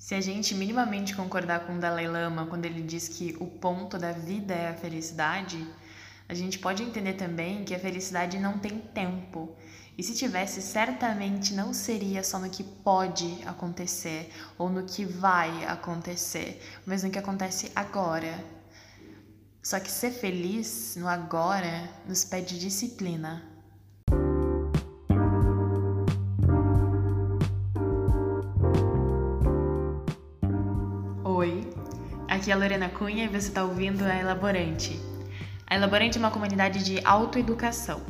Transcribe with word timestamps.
Se 0.00 0.14
a 0.14 0.20
gente 0.22 0.54
minimamente 0.54 1.14
concordar 1.14 1.66
com 1.66 1.76
o 1.76 1.78
Dalai 1.78 2.08
Lama 2.08 2.46
quando 2.46 2.64
ele 2.64 2.80
diz 2.80 3.06
que 3.06 3.36
o 3.38 3.46
ponto 3.46 3.98
da 3.98 4.12
vida 4.12 4.54
é 4.54 4.70
a 4.70 4.74
felicidade, 4.74 5.62
a 6.26 6.32
gente 6.32 6.58
pode 6.58 6.82
entender 6.82 7.12
também 7.12 7.64
que 7.64 7.74
a 7.74 7.78
felicidade 7.78 8.38
não 8.38 8.58
tem 8.58 8.78
tempo. 8.78 9.54
E 9.98 10.02
se 10.02 10.14
tivesse, 10.14 10.62
certamente 10.62 11.52
não 11.52 11.74
seria 11.74 12.24
só 12.24 12.38
no 12.38 12.48
que 12.48 12.64
pode 12.64 13.42
acontecer 13.44 14.32
ou 14.56 14.70
no 14.70 14.84
que 14.84 15.04
vai 15.04 15.66
acontecer, 15.66 16.62
mas 16.86 17.02
no 17.02 17.10
que 17.10 17.18
acontece 17.18 17.70
agora. 17.76 18.42
Só 19.62 19.78
que 19.78 19.90
ser 19.90 20.12
feliz 20.12 20.96
no 20.96 21.08
agora 21.08 21.90
nos 22.06 22.24
pede 22.24 22.58
disciplina. 22.58 23.59
Aqui 32.28 32.50
é 32.50 32.54
a 32.54 32.56
Lorena 32.56 32.88
Cunha 32.88 33.24
e 33.24 33.28
você 33.28 33.48
está 33.48 33.64
ouvindo 33.64 34.04
a 34.04 34.16
Elaborante. 34.16 35.00
A 35.66 35.74
Elaborante 35.74 36.16
é 36.16 36.20
uma 36.20 36.30
comunidade 36.30 36.84
de 36.84 37.00
autoeducação, 37.04 38.00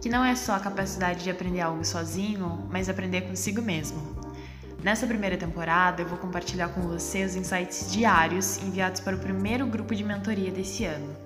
que 0.00 0.08
não 0.08 0.24
é 0.24 0.34
só 0.34 0.54
a 0.54 0.60
capacidade 0.60 1.24
de 1.24 1.30
aprender 1.30 1.60
algo 1.60 1.84
sozinho, 1.84 2.66
mas 2.70 2.88
aprender 2.88 3.22
consigo 3.22 3.60
mesmo. 3.60 4.16
Nessa 4.82 5.06
primeira 5.06 5.36
temporada, 5.36 6.02
eu 6.02 6.06
vou 6.06 6.18
compartilhar 6.18 6.68
com 6.68 6.82
você 6.82 7.24
os 7.24 7.34
insights 7.34 7.90
diários 7.90 8.62
enviados 8.62 9.00
para 9.00 9.16
o 9.16 9.18
primeiro 9.18 9.66
grupo 9.66 9.94
de 9.94 10.04
mentoria 10.04 10.50
desse 10.50 10.84
ano. 10.84 11.16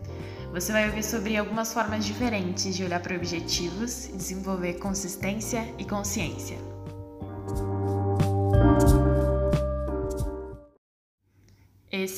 Você 0.52 0.72
vai 0.72 0.86
ouvir 0.86 1.02
sobre 1.02 1.36
algumas 1.36 1.72
formas 1.72 2.04
diferentes 2.04 2.74
de 2.74 2.84
olhar 2.84 3.00
para 3.00 3.16
objetivos, 3.16 4.10
desenvolver 4.14 4.74
consistência 4.74 5.66
e 5.78 5.84
consciência. 5.84 6.71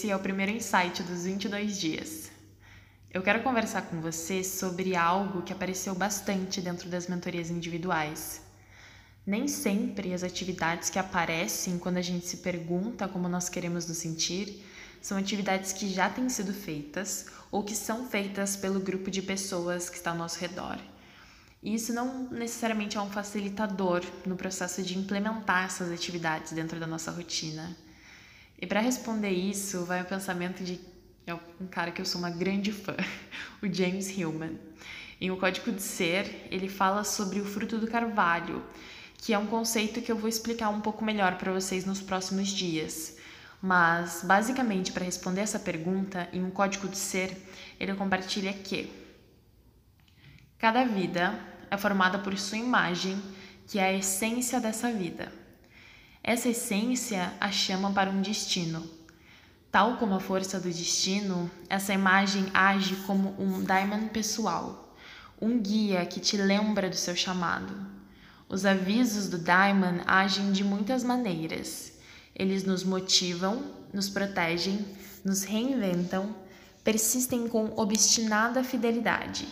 Esse 0.04 0.10
é 0.10 0.16
o 0.16 0.20
primeiro 0.20 0.52
insight 0.52 1.02
dos 1.02 1.24
22 1.24 1.80
dias. 1.80 2.30
Eu 3.10 3.22
quero 3.22 3.42
conversar 3.42 3.80
com 3.88 4.02
você 4.02 4.44
sobre 4.44 4.94
algo 4.94 5.40
que 5.40 5.50
apareceu 5.50 5.94
bastante 5.94 6.60
dentro 6.60 6.90
das 6.90 7.06
mentorias 7.06 7.48
individuais. 7.48 8.42
Nem 9.26 9.48
sempre 9.48 10.12
as 10.12 10.22
atividades 10.22 10.90
que 10.90 10.98
aparecem 10.98 11.78
quando 11.78 11.96
a 11.96 12.02
gente 12.02 12.26
se 12.26 12.36
pergunta 12.36 13.08
como 13.08 13.30
nós 13.30 13.48
queremos 13.48 13.86
nos 13.86 13.96
sentir 13.96 14.62
são 15.00 15.16
atividades 15.16 15.72
que 15.72 15.88
já 15.88 16.10
têm 16.10 16.28
sido 16.28 16.52
feitas 16.52 17.28
ou 17.50 17.64
que 17.64 17.74
são 17.74 18.06
feitas 18.06 18.56
pelo 18.56 18.80
grupo 18.80 19.10
de 19.10 19.22
pessoas 19.22 19.88
que 19.88 19.96
está 19.96 20.10
ao 20.10 20.18
nosso 20.18 20.38
redor. 20.38 20.78
E 21.62 21.74
isso 21.74 21.94
não 21.94 22.28
necessariamente 22.30 22.98
é 22.98 23.00
um 23.00 23.10
facilitador 23.10 24.04
no 24.26 24.36
processo 24.36 24.82
de 24.82 24.98
implementar 24.98 25.64
essas 25.64 25.90
atividades 25.90 26.52
dentro 26.52 26.78
da 26.78 26.86
nossa 26.86 27.10
rotina. 27.10 27.74
E 28.64 28.66
para 28.66 28.80
responder 28.80 29.28
isso, 29.28 29.84
vai 29.84 30.00
o 30.00 30.06
pensamento 30.06 30.64
de 30.64 30.80
é 31.26 31.34
um 31.34 31.66
cara 31.70 31.90
que 31.90 32.00
eu 32.00 32.06
sou 32.06 32.18
uma 32.18 32.30
grande 32.30 32.72
fã, 32.72 32.96
o 33.62 33.70
James 33.70 34.08
Hillman. 34.08 34.58
Em 35.20 35.30
O 35.30 35.36
Código 35.36 35.70
de 35.70 35.82
Ser, 35.82 36.48
ele 36.50 36.66
fala 36.66 37.04
sobre 37.04 37.40
o 37.40 37.44
fruto 37.44 37.76
do 37.76 37.86
carvalho, 37.86 38.64
que 39.18 39.34
é 39.34 39.38
um 39.38 39.44
conceito 39.44 40.00
que 40.00 40.10
eu 40.10 40.16
vou 40.16 40.30
explicar 40.30 40.70
um 40.70 40.80
pouco 40.80 41.04
melhor 41.04 41.36
para 41.36 41.52
vocês 41.52 41.84
nos 41.84 42.00
próximos 42.00 42.48
dias. 42.48 43.18
Mas, 43.60 44.22
basicamente, 44.24 44.92
para 44.92 45.04
responder 45.04 45.42
essa 45.42 45.58
pergunta, 45.58 46.26
em 46.32 46.42
Um 46.42 46.50
Código 46.50 46.88
de 46.88 46.96
Ser, 46.96 47.36
ele 47.78 47.92
compartilha 47.92 48.54
que 48.54 48.90
cada 50.56 50.86
vida 50.86 51.38
é 51.70 51.76
formada 51.76 52.18
por 52.18 52.38
sua 52.38 52.56
imagem, 52.56 53.22
que 53.68 53.78
é 53.78 53.84
a 53.84 53.92
essência 53.92 54.58
dessa 54.58 54.90
vida. 54.90 55.43
Essa 56.26 56.48
essência 56.48 57.34
a 57.38 57.52
chama 57.52 57.92
para 57.92 58.08
um 58.08 58.22
destino. 58.22 58.82
Tal 59.70 59.98
como 59.98 60.14
a 60.14 60.20
força 60.20 60.58
do 60.58 60.70
destino, 60.70 61.50
essa 61.68 61.92
imagem 61.92 62.46
age 62.54 62.96
como 63.06 63.38
um 63.38 63.62
daimon 63.62 64.08
pessoal, 64.08 64.96
um 65.38 65.58
guia 65.58 66.06
que 66.06 66.20
te 66.20 66.38
lembra 66.38 66.88
do 66.88 66.96
seu 66.96 67.14
chamado. 67.14 67.74
Os 68.48 68.64
avisos 68.64 69.28
do 69.28 69.36
daimon 69.36 70.00
agem 70.06 70.50
de 70.50 70.64
muitas 70.64 71.04
maneiras. 71.04 71.92
Eles 72.34 72.64
nos 72.64 72.82
motivam, 72.84 73.62
nos 73.92 74.08
protegem, 74.08 74.82
nos 75.22 75.42
reinventam, 75.42 76.34
persistem 76.82 77.48
com 77.48 77.70
obstinada 77.76 78.64
fidelidade 78.64 79.46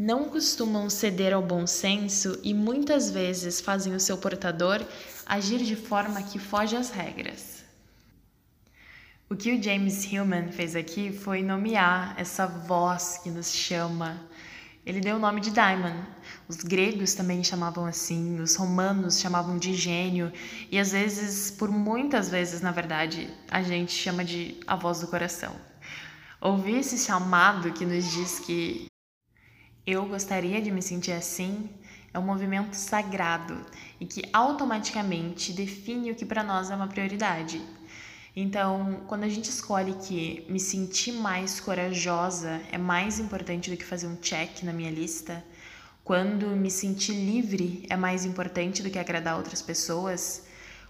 não 0.00 0.30
costumam 0.30 0.88
ceder 0.88 1.34
ao 1.34 1.42
bom 1.42 1.66
senso 1.66 2.40
e 2.42 2.54
muitas 2.54 3.10
vezes 3.10 3.60
fazem 3.60 3.94
o 3.94 4.00
seu 4.00 4.16
portador 4.16 4.82
agir 5.26 5.58
de 5.58 5.76
forma 5.76 6.22
que 6.22 6.38
foge 6.38 6.74
às 6.74 6.88
regras. 6.88 7.62
O 9.28 9.36
que 9.36 9.52
o 9.52 9.62
James 9.62 10.10
Hillman 10.10 10.52
fez 10.52 10.74
aqui 10.74 11.12
foi 11.12 11.42
nomear 11.42 12.14
essa 12.16 12.46
voz 12.46 13.20
que 13.22 13.30
nos 13.30 13.52
chama. 13.52 14.18
Ele 14.86 15.00
deu 15.00 15.16
o 15.16 15.20
nome 15.20 15.38
de 15.38 15.50
Daimon. 15.50 16.02
Os 16.48 16.56
gregos 16.56 17.12
também 17.12 17.44
chamavam 17.44 17.84
assim, 17.84 18.40
os 18.40 18.56
romanos 18.56 19.20
chamavam 19.20 19.58
de 19.58 19.74
gênio, 19.74 20.32
e 20.70 20.78
às 20.78 20.92
vezes, 20.92 21.50
por 21.50 21.70
muitas 21.70 22.30
vezes, 22.30 22.62
na 22.62 22.72
verdade, 22.72 23.28
a 23.50 23.62
gente 23.62 23.92
chama 23.92 24.24
de 24.24 24.58
a 24.66 24.76
voz 24.76 25.00
do 25.00 25.08
coração. 25.08 25.54
Ouvir 26.40 26.78
esse 26.78 26.96
chamado 26.96 27.70
que 27.74 27.84
nos 27.84 28.10
diz 28.10 28.38
que 28.40 28.89
eu 29.86 30.06
gostaria 30.06 30.60
de 30.60 30.70
me 30.70 30.82
sentir 30.82 31.12
assim 31.12 31.68
é 32.12 32.18
um 32.18 32.22
movimento 32.22 32.74
sagrado 32.74 33.64
e 34.00 34.06
que 34.06 34.22
automaticamente 34.32 35.52
define 35.52 36.10
o 36.10 36.14
que 36.14 36.26
para 36.26 36.42
nós 36.42 36.70
é 36.70 36.74
uma 36.74 36.88
prioridade. 36.88 37.62
Então, 38.34 39.02
quando 39.06 39.24
a 39.24 39.28
gente 39.28 39.48
escolhe 39.48 39.94
que 39.94 40.44
me 40.48 40.60
sentir 40.60 41.12
mais 41.12 41.60
corajosa 41.60 42.60
é 42.70 42.78
mais 42.78 43.18
importante 43.18 43.70
do 43.70 43.76
que 43.76 43.84
fazer 43.84 44.06
um 44.06 44.16
check 44.16 44.62
na 44.62 44.72
minha 44.72 44.90
lista, 44.90 45.42
quando 46.04 46.48
me 46.48 46.70
sentir 46.70 47.12
livre 47.12 47.86
é 47.88 47.96
mais 47.96 48.24
importante 48.24 48.82
do 48.82 48.90
que 48.90 48.98
agradar 48.98 49.36
outras 49.36 49.62
pessoas, 49.62 50.46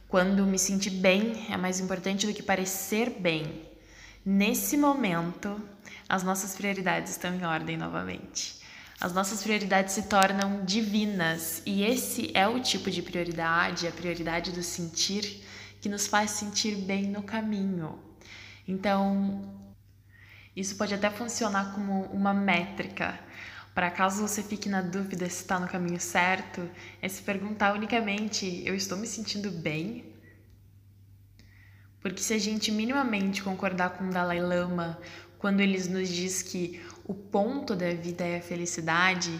quando 0.08 0.46
me 0.46 0.58
sentir 0.58 0.90
bem 0.90 1.46
é 1.50 1.56
mais 1.56 1.80
importante 1.80 2.26
do 2.26 2.34
que 2.34 2.42
parecer 2.42 3.10
bem, 3.10 3.62
nesse 4.24 4.76
momento 4.76 5.60
as 6.08 6.22
nossas 6.22 6.54
prioridades 6.54 7.12
estão 7.12 7.34
em 7.34 7.44
ordem 7.44 7.76
novamente 7.76 8.59
as 9.00 9.14
nossas 9.14 9.42
prioridades 9.42 9.94
se 9.94 10.02
tornam 10.02 10.62
divinas 10.62 11.62
e 11.64 11.82
esse 11.82 12.30
é 12.34 12.46
o 12.46 12.60
tipo 12.60 12.90
de 12.90 13.00
prioridade, 13.00 13.88
a 13.88 13.92
prioridade 13.92 14.52
do 14.52 14.62
sentir 14.62 15.42
que 15.80 15.88
nos 15.88 16.06
faz 16.06 16.32
sentir 16.32 16.76
bem 16.76 17.04
no 17.04 17.22
caminho. 17.22 17.98
Então, 18.68 19.42
isso 20.54 20.76
pode 20.76 20.92
até 20.92 21.08
funcionar 21.08 21.72
como 21.72 22.02
uma 22.12 22.34
métrica. 22.34 23.18
Para 23.74 23.90
caso 23.90 24.20
você 24.20 24.42
fique 24.42 24.68
na 24.68 24.82
dúvida 24.82 25.24
se 25.30 25.42
está 25.42 25.58
no 25.58 25.66
caminho 25.66 25.98
certo, 25.98 26.68
é 27.00 27.08
se 27.08 27.22
perguntar 27.22 27.72
unicamente: 27.72 28.62
eu 28.66 28.74
estou 28.74 28.98
me 28.98 29.06
sentindo 29.06 29.50
bem? 29.50 30.12
Porque 32.02 32.20
se 32.20 32.34
a 32.34 32.38
gente 32.38 32.70
minimamente 32.70 33.42
concordar 33.42 33.90
com 33.90 34.04
o 34.04 34.10
Dalai 34.10 34.40
Lama 34.40 34.98
quando 35.38 35.60
ele 35.60 35.78
nos 35.88 36.08
diz 36.10 36.42
que 36.42 36.82
o 37.10 37.14
ponto 37.14 37.74
da 37.74 37.92
vida 37.92 38.24
é 38.24 38.38
a 38.38 38.40
felicidade, 38.40 39.32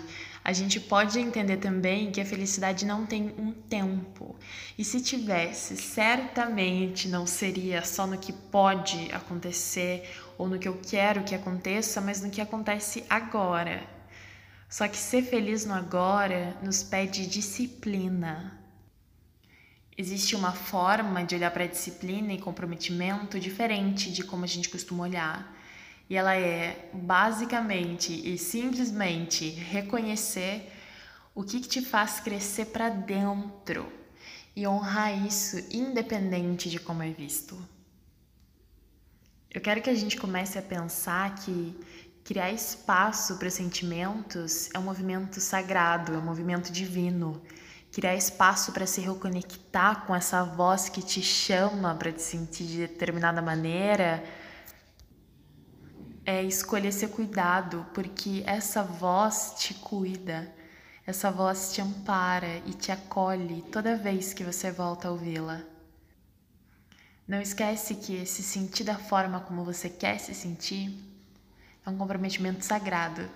a 0.43 0.53
gente 0.53 0.81
pode 0.81 1.21
entender 1.21 1.59
também 1.59 2.11
que 2.11 2.21
a 2.21 2.27
felicidade 2.27 2.85
não 2.85 3.07
tem 3.07 3.33
um 3.39 3.53
tempo. 3.53 4.35
E 4.77 4.83
se 4.83 5.01
tivesse, 5.01 5.77
certamente 5.77 7.07
não 7.07 7.29
seria 7.29 7.85
só 7.85 8.09
no 8.09 8.19
que 8.19 8.33
pode 8.33 9.09
acontecer 9.13 10.03
ou 10.37 10.49
no 10.49 10.59
que 10.59 10.67
eu 10.67 10.81
quero 10.85 11.23
que 11.23 11.33
aconteça, 11.33 12.01
mas 12.01 12.21
no 12.21 12.29
que 12.29 12.41
acontece 12.41 13.05
agora. 13.09 13.87
Só 14.69 14.89
que 14.89 14.97
ser 14.97 15.23
feliz 15.23 15.65
no 15.65 15.75
agora 15.75 16.57
nos 16.65 16.83
pede 16.83 17.25
disciplina. 17.25 18.61
Existe 19.97 20.35
uma 20.35 20.51
forma 20.51 21.23
de 21.23 21.37
olhar 21.37 21.53
para 21.53 21.63
a 21.63 21.69
disciplina 21.69 22.33
e 22.33 22.41
comprometimento 22.41 23.39
diferente 23.39 24.11
de 24.11 24.25
como 24.25 24.43
a 24.43 24.49
gente 24.49 24.69
costuma 24.69 25.05
olhar. 25.05 25.60
E 26.11 26.17
ela 26.17 26.35
é 26.35 26.91
basicamente 26.93 28.13
e 28.13 28.37
simplesmente 28.37 29.49
reconhecer 29.49 30.73
o 31.33 31.45
que, 31.45 31.61
que 31.61 31.69
te 31.69 31.81
faz 31.81 32.19
crescer 32.19 32.67
para 32.67 32.89
dentro 32.89 33.87
e 34.57 34.67
honrar 34.67 35.25
isso 35.25 35.57
independente 35.71 36.69
de 36.69 36.81
como 36.81 37.05
é 37.05 37.11
visto. 37.11 37.57
Eu 39.49 39.61
quero 39.61 39.81
que 39.81 39.89
a 39.89 39.95
gente 39.95 40.17
comece 40.17 40.59
a 40.59 40.63
pensar 40.63 41.33
que 41.37 41.79
criar 42.25 42.51
espaço 42.51 43.37
para 43.37 43.49
sentimentos 43.49 44.69
é 44.75 44.81
um 44.81 44.83
movimento 44.83 45.41
sagrado, 45.41 46.13
é 46.13 46.19
um 46.19 46.25
movimento 46.25 46.73
divino. 46.73 47.41
Criar 47.93 48.17
espaço 48.17 48.73
para 48.73 48.87
se 48.87 49.01
reconectar 49.01 50.07
com 50.07 50.15
essa 50.15 50.43
voz 50.43 50.89
que 50.89 51.03
te 51.03 51.23
chama 51.23 51.95
para 51.95 52.11
te 52.11 52.23
sentir 52.23 52.65
de 52.65 52.79
determinada 52.79 53.41
maneira 53.41 54.25
é 56.25 56.43
escolher 56.43 56.93
ser 56.93 57.09
cuidado, 57.09 57.87
porque 57.95 58.43
essa 58.47 58.83
voz 58.83 59.55
te 59.59 59.75
cuida, 59.75 60.53
essa 61.07 61.31
voz 61.31 61.73
te 61.73 61.81
ampara 61.81 62.63
e 62.67 62.73
te 62.73 62.93
acolhe 62.93 63.63
toda 63.73 63.97
vez 63.97 64.33
que 64.33 64.45
você 64.45 64.71
volta 64.71 65.09
a 65.09 65.11
ouvi-la. 65.11 65.63
Não 67.27 67.41
esquece 67.41 67.95
que 67.95 68.27
se 68.27 68.43
sentir 68.43 68.85
da 68.85 68.97
forma 68.97 69.41
como 69.41 69.65
você 69.65 69.89
quer 69.89 70.19
se 70.19 70.35
sentir 70.35 70.93
é 71.85 71.91
um 71.91 71.97
comprometimento 71.97 72.65
sagrado. 72.65 73.29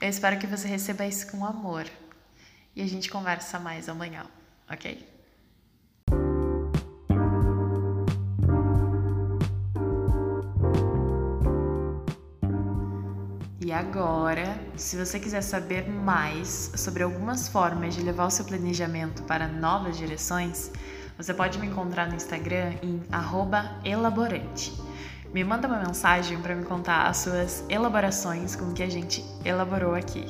Eu 0.00 0.08
espero 0.08 0.38
que 0.38 0.46
você 0.46 0.68
receba 0.68 1.06
isso 1.06 1.30
com 1.30 1.44
amor. 1.44 1.88
E 2.74 2.82
a 2.82 2.86
gente 2.86 3.10
conversa 3.10 3.58
mais 3.58 3.88
amanhã, 3.88 4.26
ok? 4.70 5.11
E 13.72 13.74
agora, 13.74 14.54
se 14.76 14.98
você 14.98 15.18
quiser 15.18 15.40
saber 15.40 15.88
mais 15.88 16.72
sobre 16.76 17.02
algumas 17.02 17.48
formas 17.48 17.94
de 17.94 18.02
levar 18.02 18.26
o 18.26 18.30
seu 18.30 18.44
planejamento 18.44 19.22
para 19.22 19.48
novas 19.48 19.96
direções, 19.96 20.70
você 21.16 21.32
pode 21.32 21.58
me 21.58 21.68
encontrar 21.68 22.06
no 22.06 22.14
Instagram 22.14 22.74
em 22.82 23.00
elaborante. 23.82 24.78
Me 25.32 25.42
manda 25.42 25.66
uma 25.66 25.78
mensagem 25.78 26.38
para 26.42 26.54
me 26.54 26.66
contar 26.66 27.06
as 27.06 27.16
suas 27.16 27.64
elaborações 27.70 28.54
com 28.54 28.66
o 28.66 28.74
que 28.74 28.82
a 28.82 28.90
gente 28.90 29.24
elaborou 29.42 29.94
aqui. 29.94 30.26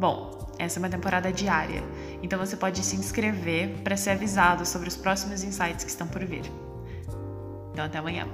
Bom, 0.00 0.50
essa 0.58 0.78
é 0.78 0.80
uma 0.80 0.88
temporada 0.88 1.30
diária, 1.30 1.84
então 2.22 2.38
você 2.38 2.56
pode 2.56 2.82
se 2.82 2.96
inscrever 2.96 3.82
para 3.84 3.98
ser 3.98 4.12
avisado 4.12 4.64
sobre 4.64 4.88
os 4.88 4.96
próximos 4.96 5.44
insights 5.44 5.84
que 5.84 5.90
estão 5.90 6.06
por 6.06 6.24
vir. 6.24 6.50
Então, 7.70 7.84
até 7.84 7.98
amanhã. 7.98 8.26